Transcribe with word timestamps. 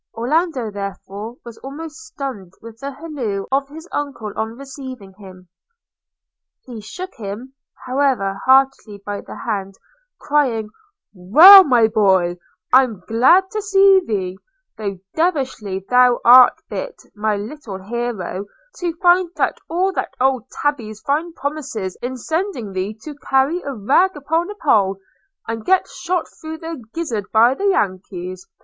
Orlando, 0.15 0.71
therefore, 0.71 1.37
was 1.45 1.59
almost 1.59 1.97
stunned 1.97 2.53
with 2.59 2.79
the 2.79 2.89
halloo 2.89 3.45
of 3.51 3.69
his 3.69 3.87
uncle 3.91 4.33
on 4.35 4.57
receiving 4.57 5.13
him: 5.13 5.47
he 6.63 6.81
shook 6.81 7.13
him, 7.17 7.53
however, 7.85 8.33
heartily 8.45 8.97
by 9.05 9.21
the 9.21 9.35
hand, 9.45 9.75
crying– 10.19 10.69
'Well, 11.13 11.63
my 11.65 11.87
boy! 11.87 12.39
I'm 12.73 13.01
glad 13.01 13.51
to 13.51 13.61
see 13.61 14.01
thee: 14.03 14.39
though 14.75 14.97
devilishly 15.13 15.85
thou 15.87 16.19
art 16.25 16.59
bit, 16.67 16.99
my 17.15 17.35
little 17.35 17.77
hero, 17.83 18.47
to 18.77 18.93
find 19.03 19.29
that 19.35 19.59
all 19.69 19.93
that 19.93 20.15
old 20.19 20.49
Tabby's 20.63 20.99
fine 21.01 21.31
promises 21.33 21.95
end 22.01 22.13
in 22.13 22.17
sending 22.17 22.71
thee 22.73 22.97
to 23.03 23.13
carry 23.29 23.61
a 23.61 23.75
rag 23.75 24.15
upon 24.17 24.49
a 24.49 24.55
pole, 24.55 24.97
and 25.47 25.63
get 25.63 25.87
shot 25.87 26.25
through 26.27 26.57
the 26.57 26.83
gizzard 26.91 27.31
by 27.31 27.53
the 27.53 27.65
Yankies. 27.65 28.47